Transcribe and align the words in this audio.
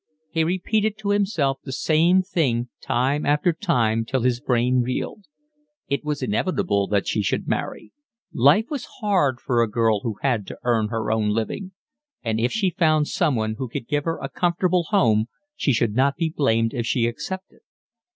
He 0.31 0.43
repeated 0.43 0.97
to 0.97 1.11
himself 1.11 1.59
the 1.63 1.71
same 1.71 2.23
thing 2.23 2.69
time 2.81 3.23
after 3.23 3.53
time 3.53 4.03
till 4.03 4.23
his 4.23 4.39
brain 4.41 4.81
reeled. 4.81 5.25
It 5.89 6.03
was 6.03 6.23
inevitable 6.23 6.87
that 6.87 7.05
she 7.07 7.21
should 7.21 7.47
marry: 7.47 7.91
life 8.33 8.65
was 8.71 8.85
hard 9.01 9.39
for 9.39 9.61
a 9.61 9.69
girl 9.69 9.99
who 9.99 10.15
had 10.23 10.47
to 10.47 10.57
earn 10.63 10.87
her 10.87 11.11
own 11.11 11.29
living; 11.29 11.73
and 12.23 12.39
if 12.39 12.51
she 12.51 12.71
found 12.71 13.09
someone 13.09 13.57
who 13.59 13.67
could 13.69 13.87
give 13.87 14.05
her 14.05 14.17
a 14.17 14.27
comfortable 14.27 14.85
home 14.89 15.27
she 15.55 15.71
should 15.71 15.93
not 15.93 16.15
be 16.15 16.33
blamed 16.35 16.73
if 16.73 16.87
she 16.87 17.05
accepted. 17.05 17.59